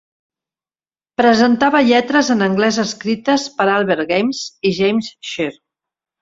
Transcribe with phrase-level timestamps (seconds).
[1.21, 5.53] Presentava lletres en anglès escrites per Albert Gamse i Jack Sherr.